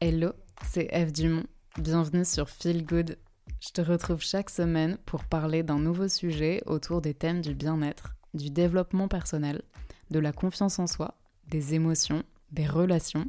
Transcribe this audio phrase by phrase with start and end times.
[0.00, 0.32] Hello,
[0.64, 1.44] c'est Eve Dumont.
[1.78, 3.16] Bienvenue sur Feel Good.
[3.60, 8.14] Je te retrouve chaque semaine pour parler d'un nouveau sujet autour des thèmes du bien-être,
[8.34, 9.62] du développement personnel,
[10.10, 11.16] de la confiance en soi,
[11.48, 13.26] des émotions, des relations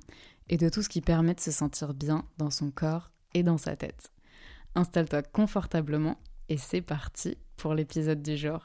[0.50, 3.58] et de tout ce qui permet de se sentir bien dans son corps et dans
[3.58, 4.12] sa tête.
[4.76, 6.18] Installe-toi confortablement
[6.50, 8.62] et c'est parti pour l'épisode du jour.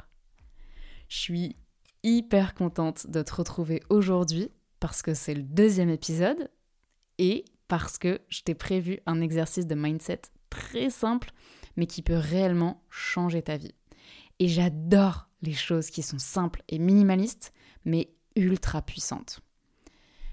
[1.08, 1.56] Je suis
[2.02, 6.50] hyper contente de te retrouver aujourd'hui parce que c'est le deuxième épisode
[7.18, 11.30] et parce que je t'ai prévu un exercice de mindset très simple
[11.76, 13.74] mais qui peut réellement changer ta vie.
[14.38, 17.52] Et j'adore les choses qui sont simples et minimalistes
[17.84, 19.40] mais ultra puissantes.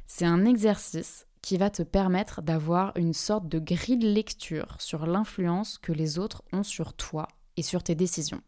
[0.05, 5.05] C'est un exercice qui va te permettre d'avoir une sorte de grille de lecture sur
[5.05, 8.41] l'influence que les autres ont sur toi et sur tes décisions.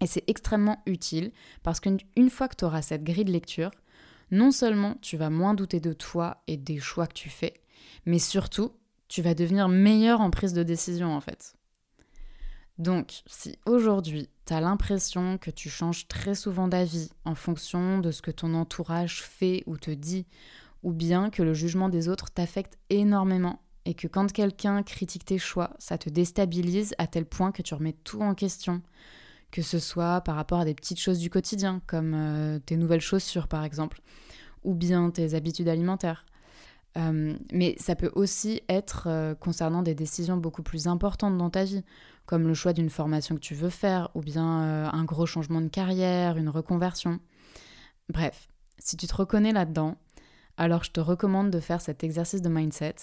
[0.00, 3.70] Et c'est extrêmement utile parce qu'une fois que tu auras cette grille de lecture,
[4.30, 7.54] non seulement tu vas moins douter de toi et des choix que tu fais,
[8.06, 8.72] mais surtout
[9.08, 11.54] tu vas devenir meilleur en prise de décision en fait.
[12.78, 18.10] Donc, si aujourd'hui tu as l'impression que tu changes très souvent d'avis en fonction de
[18.10, 20.26] ce que ton entourage fait ou te dit,
[20.82, 25.38] ou bien que le jugement des autres t'affecte énormément et que quand quelqu'un critique tes
[25.38, 28.82] choix, ça te déstabilise à tel point que tu remets tout en question,
[29.50, 33.00] que ce soit par rapport à des petites choses du quotidien, comme euh, tes nouvelles
[33.00, 34.00] chaussures par exemple,
[34.64, 36.24] ou bien tes habitudes alimentaires.
[36.98, 41.64] Euh, mais ça peut aussi être euh, concernant des décisions beaucoup plus importantes dans ta
[41.64, 41.82] vie,
[42.26, 45.68] comme le choix d'une formation que tu veux faire, ou bien un gros changement de
[45.68, 47.18] carrière, une reconversion.
[48.08, 49.96] Bref, si tu te reconnais là-dedans,
[50.56, 52.96] alors je te recommande de faire cet exercice de mindset.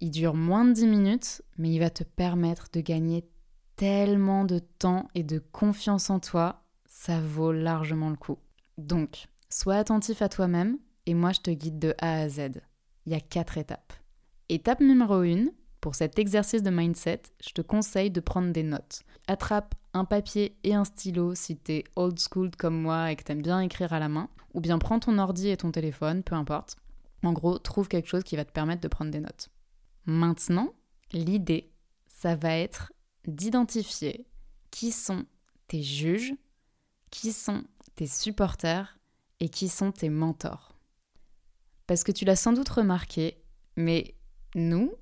[0.00, 3.28] Il dure moins de 10 minutes, mais il va te permettre de gagner
[3.76, 8.38] tellement de temps et de confiance en toi, ça vaut largement le coup.
[8.78, 12.60] Donc, sois attentif à toi-même et moi je te guide de A à Z.
[13.10, 13.92] Il y a quatre étapes.
[14.48, 15.46] Étape numéro 1,
[15.80, 19.02] pour cet exercice de mindset, je te conseille de prendre des notes.
[19.26, 23.42] Attrape un papier et un stylo si t'es old school comme moi et que t'aimes
[23.42, 26.76] bien écrire à la main, ou bien prends ton ordi et ton téléphone, peu importe.
[27.24, 29.48] En gros, trouve quelque chose qui va te permettre de prendre des notes.
[30.06, 30.72] Maintenant,
[31.10, 31.72] l'idée,
[32.06, 32.92] ça va être
[33.26, 34.24] d'identifier
[34.70, 35.24] qui sont
[35.66, 36.36] tes juges,
[37.10, 37.64] qui sont
[37.96, 39.00] tes supporters
[39.40, 40.76] et qui sont tes mentors.
[41.90, 43.42] Parce que tu l'as sans doute remarqué,
[43.76, 44.14] mais
[44.54, 44.92] nous,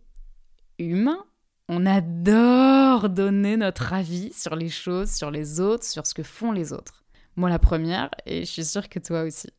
[0.78, 1.22] humains,
[1.68, 6.50] on adore donner notre avis sur les choses, sur les autres, sur ce que font
[6.50, 7.04] les autres.
[7.36, 9.50] Moi la première, et je suis sûre que toi aussi.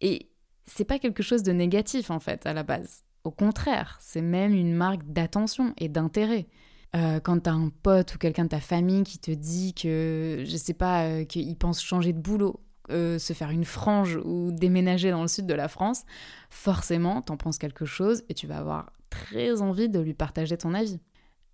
[0.00, 0.30] Et
[0.64, 3.02] c'est pas quelque chose de négatif en fait à la base.
[3.24, 6.46] Au contraire, c'est même une marque d'attention et d'intérêt.
[6.94, 10.56] Euh, quand t'as un pote ou quelqu'un de ta famille qui te dit que, je
[10.56, 12.60] sais pas, euh, qu'il pense changer de boulot,
[12.90, 16.04] euh, se faire une frange ou déménager dans le sud de la France,
[16.50, 20.74] forcément, t'en penses quelque chose et tu vas avoir très envie de lui partager ton
[20.74, 21.00] avis.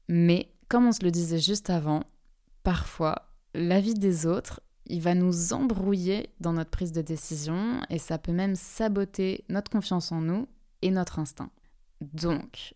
[0.08, 2.02] Mais, comme on se le disait juste avant,
[2.62, 8.18] parfois, l'avis des autres, il va nous embrouiller dans notre prise de décision et ça
[8.18, 10.48] peut même saboter notre confiance en nous
[10.82, 11.50] et notre instinct.
[12.00, 12.74] Donc,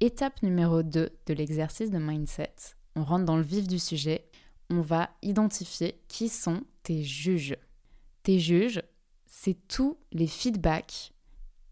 [0.00, 2.54] étape numéro 2 de l'exercice de mindset,
[2.96, 4.28] on rentre dans le vif du sujet,
[4.70, 7.56] on va identifier qui sont tes juges.
[8.28, 8.82] Tes juges,
[9.24, 11.14] c'est tous les feedbacks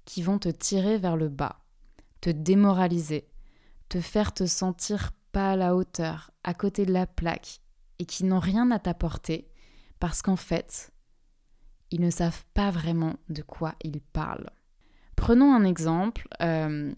[0.07, 1.67] qui vont te tirer vers le bas,
[2.23, 3.29] te démoraliser,
[3.91, 7.61] te faire te sentir pas à la hauteur, à côté de la plaque,
[7.99, 9.51] et qui n'ont rien à t'apporter,
[10.01, 10.95] parce qu'en fait,
[11.91, 14.49] ils ne savent pas vraiment de quoi ils parlent.
[15.15, 16.27] Prenons un exemple.
[16.41, 16.91] Euh,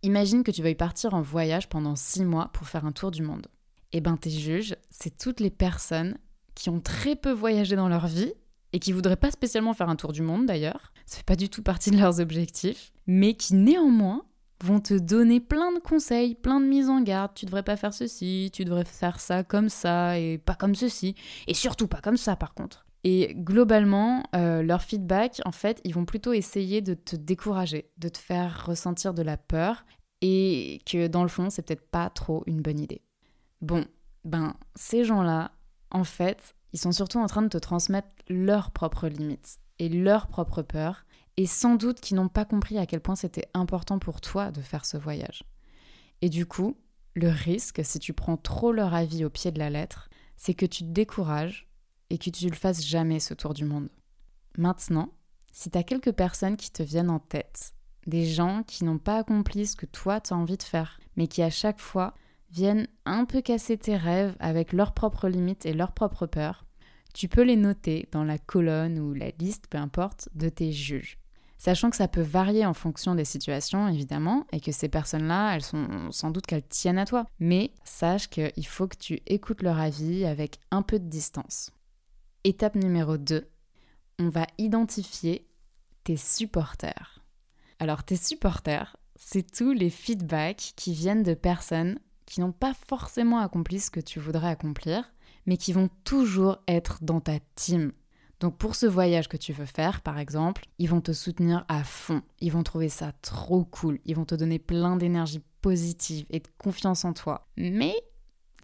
[0.00, 3.20] imagine que tu veuilles partir en voyage pendant six mois pour faire un tour du
[3.20, 3.48] monde.
[3.92, 6.16] Eh ben, tes juges, c'est toutes les personnes
[6.54, 8.32] qui ont très peu voyagé dans leur vie
[8.72, 10.92] et qui voudraient pas spécialement faire un tour du monde d'ailleurs.
[11.06, 14.24] Ça fait pas du tout partie de leurs objectifs, mais qui néanmoins
[14.64, 17.32] vont te donner plein de conseils, plein de mises en garde.
[17.34, 21.14] Tu devrais pas faire ceci, tu devrais faire ça comme ça et pas comme ceci.
[21.46, 22.86] Et surtout pas comme ça par contre.
[23.04, 28.08] Et globalement, euh, leur feedback, en fait, ils vont plutôt essayer de te décourager, de
[28.08, 29.84] te faire ressentir de la peur
[30.22, 33.02] et que dans le fond, c'est peut-être pas trop une bonne idée.
[33.60, 33.84] Bon,
[34.24, 35.52] ben, ces gens-là,
[35.92, 40.26] en fait, ils sont surtout en train de te transmettre leurs propres limites et leurs
[40.26, 41.04] propres peurs
[41.36, 44.62] et sans doute qu'ils n'ont pas compris à quel point c'était important pour toi de
[44.62, 45.44] faire ce voyage.
[46.22, 46.76] Et du coup,
[47.14, 50.66] le risque, si tu prends trop leur avis au pied de la lettre, c'est que
[50.66, 51.68] tu te décourages
[52.10, 53.88] et que tu ne le fasses jamais ce tour du monde.
[54.58, 55.12] Maintenant,
[55.52, 57.74] si tu as quelques personnes qui te viennent en tête,
[58.06, 61.26] des gens qui n'ont pas accompli ce que toi tu as envie de faire, mais
[61.26, 62.14] qui à chaque fois
[62.50, 66.64] viennent un peu casser tes rêves avec leurs propres limites et leurs propres peurs,
[67.14, 71.18] tu peux les noter dans la colonne ou la liste, peu importe, de tes juges.
[71.58, 75.62] Sachant que ça peut varier en fonction des situations, évidemment, et que ces personnes-là, elles
[75.62, 77.26] sont sans doute qu'elles tiennent à toi.
[77.40, 81.70] Mais sache qu'il faut que tu écoutes leur avis avec un peu de distance.
[82.44, 83.48] Étape numéro 2,
[84.18, 85.48] on va identifier
[86.04, 87.24] tes supporters.
[87.78, 93.38] Alors tes supporters, c'est tous les feedbacks qui viennent de personnes qui n'ont pas forcément
[93.38, 95.12] accompli ce que tu voudrais accomplir,
[95.46, 97.92] mais qui vont toujours être dans ta team.
[98.40, 101.84] Donc pour ce voyage que tu veux faire, par exemple, ils vont te soutenir à
[101.84, 106.40] fond, ils vont trouver ça trop cool, ils vont te donner plein d'énergie positive et
[106.40, 107.48] de confiance en toi.
[107.56, 107.94] Mais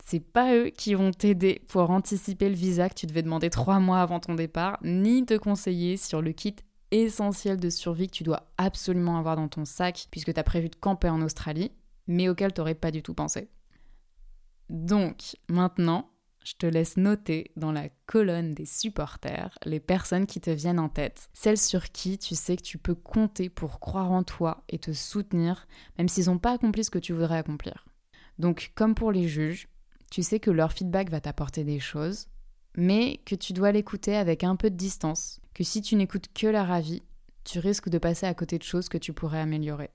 [0.04, 3.78] c'est pas eux qui vont t'aider pour anticiper le visa que tu devais demander trois
[3.78, 6.56] mois avant ton départ, ni te conseiller sur le kit
[6.90, 10.68] essentiel de survie que tu dois absolument avoir dans ton sac puisque tu as prévu
[10.68, 11.72] de camper en Australie,
[12.06, 13.48] mais auquel tu n'aurais pas du tout pensé.
[14.68, 16.12] Donc, maintenant,
[16.44, 20.88] je te laisse noter dans la colonne des supporters les personnes qui te viennent en
[20.88, 24.78] tête, celles sur qui tu sais que tu peux compter pour croire en toi et
[24.78, 25.66] te soutenir,
[25.98, 27.86] même s'ils n'ont pas accompli ce que tu voudrais accomplir.
[28.38, 29.68] Donc, comme pour les juges,
[30.10, 32.28] tu sais que leur feedback va t'apporter des choses,
[32.76, 36.46] mais que tu dois l'écouter avec un peu de distance, que si tu n'écoutes que
[36.46, 37.02] leur avis,
[37.44, 39.90] tu risques de passer à côté de choses que tu pourrais améliorer.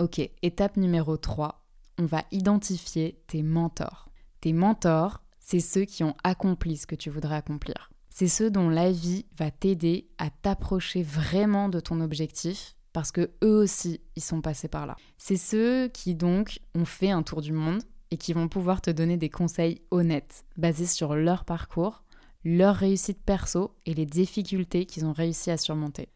[0.00, 1.62] Ok, étape numéro 3,
[1.98, 4.08] on va identifier tes mentors.
[4.40, 7.90] Tes mentors, c'est ceux qui ont accompli ce que tu voudrais accomplir.
[8.08, 13.30] C'est ceux dont la vie va t'aider à t'approcher vraiment de ton objectif parce que
[13.44, 14.96] eux aussi, ils sont passés par là.
[15.18, 18.90] C'est ceux qui donc ont fait un tour du monde et qui vont pouvoir te
[18.90, 22.04] donner des conseils honnêtes, basés sur leur parcours,
[22.42, 26.08] leur réussite perso et les difficultés qu'ils ont réussi à surmonter.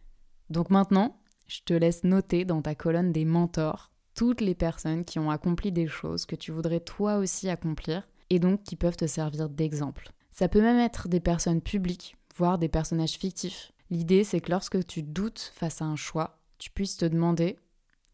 [0.49, 5.19] Donc maintenant, je te laisse noter dans ta colonne des mentors toutes les personnes qui
[5.19, 9.07] ont accompli des choses que tu voudrais toi aussi accomplir et donc qui peuvent te
[9.07, 10.13] servir d'exemple.
[10.31, 13.73] Ça peut même être des personnes publiques, voire des personnages fictifs.
[13.91, 17.59] L'idée, c'est que lorsque tu doutes face à un choix, tu puisses te demander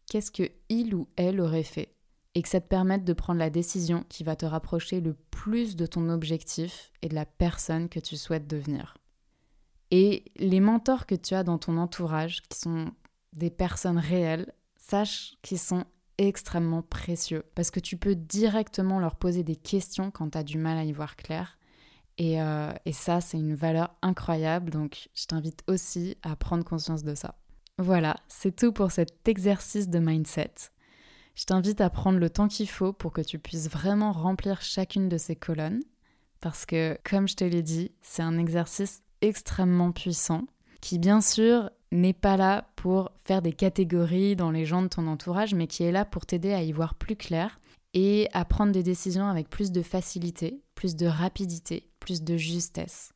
[0.07, 1.95] qu'est-ce que il ou elle aurait fait
[2.35, 5.75] et que ça te permette de prendre la décision qui va te rapprocher le plus
[5.75, 8.97] de ton objectif et de la personne que tu souhaites devenir.
[9.89, 12.91] Et les mentors que tu as dans ton entourage, qui sont
[13.33, 15.85] des personnes réelles, sache qu'ils sont
[16.17, 20.57] extrêmement précieux parce que tu peux directement leur poser des questions quand tu as du
[20.57, 21.57] mal à y voir clair.
[22.17, 27.03] Et, euh, et ça, c'est une valeur incroyable, donc je t'invite aussi à prendre conscience
[27.03, 27.35] de ça.
[27.77, 30.53] Voilà, c'est tout pour cet exercice de mindset.
[31.33, 35.09] Je t'invite à prendre le temps qu'il faut pour que tu puisses vraiment remplir chacune
[35.09, 35.81] de ces colonnes,
[36.41, 40.45] parce que, comme je te l'ai dit, c'est un exercice extrêmement puissant
[40.81, 45.05] qui, bien sûr, n'est pas là pour faire des catégories dans les gens de ton
[45.05, 47.59] entourage, mais qui est là pour t'aider à y voir plus clair
[47.93, 53.13] et à prendre des décisions avec plus de facilité, plus de rapidité, plus de justesse.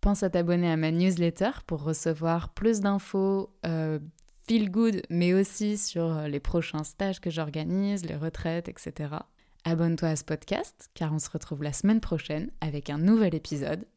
[0.00, 3.98] Pense à t'abonner à ma newsletter pour recevoir plus d'infos euh,
[4.46, 9.16] feel good, mais aussi sur les prochains stages que j'organise, les retraites, etc.
[9.64, 13.88] Abonne-toi à ce podcast, car on se retrouve la semaine prochaine avec un nouvel épisode.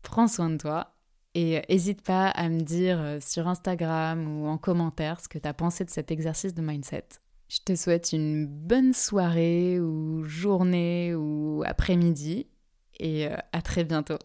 [0.00, 0.95] Prends soin de toi
[1.36, 5.46] et n'hésite pas à me dire euh, sur Instagram ou en commentaire ce que tu
[5.46, 7.04] as pensé de cet exercice de mindset.
[7.50, 12.46] Je te souhaite une bonne soirée ou journée ou après-midi
[12.98, 14.18] et euh, à très bientôt.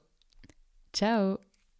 [0.93, 1.50] Ciao